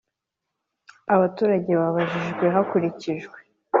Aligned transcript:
Abaturage 1.15 1.71
babajijwe 1.81 2.45
hakurikijwe 2.55 3.37